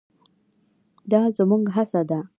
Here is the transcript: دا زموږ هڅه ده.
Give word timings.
دا 1.11 1.21
زموږ 1.37 1.63
هڅه 1.75 2.01
ده. 2.09 2.19